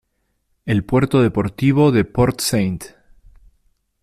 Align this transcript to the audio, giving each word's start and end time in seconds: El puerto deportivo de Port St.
El 0.65 0.83
puerto 0.83 1.21
deportivo 1.21 1.91
de 1.91 2.05
Port 2.05 2.41
St. 2.41 2.95